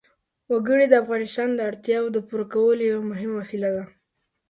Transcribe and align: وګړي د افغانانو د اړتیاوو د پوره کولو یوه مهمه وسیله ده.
وګړي 0.51 0.85
د 0.89 0.93
افغانانو 1.03 1.53
د 1.57 1.61
اړتیاوو 1.69 2.13
د 2.15 2.17
پوره 2.27 2.45
کولو 2.53 2.83
یوه 2.91 3.03
مهمه 3.11 3.35
وسیله 3.41 3.69
ده. 3.75 3.83